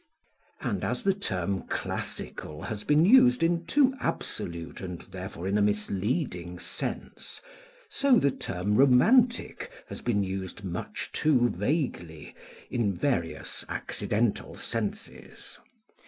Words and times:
And 0.61 0.83
as 0.83 1.03
the 1.03 1.13
term, 1.13 1.67
classical, 1.67 2.63
has 2.63 2.83
been 2.83 3.05
used 3.05 3.43
in 3.43 3.57
a 3.57 3.59
too 3.59 3.93
absolute, 3.99 4.81
and 4.81 4.99
therefore 4.99 5.47
in 5.47 5.59
a 5.59 5.61
misleading 5.61 6.57
sense, 6.57 7.39
so 7.87 8.17
the 8.17 8.31
term, 8.31 8.75
romantic, 8.77 9.69
has 9.89 10.01
been 10.01 10.23
used 10.23 10.63
much 10.63 11.11
too 11.11 11.49
vaguely, 11.49 12.33
in 12.71 12.95
various 12.95 13.63
accidental 13.69 14.55
senses. 14.55 15.59